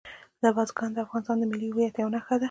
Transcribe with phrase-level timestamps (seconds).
[0.55, 2.39] بزګان د افغانستان د ملي هویت یوه نښه ده.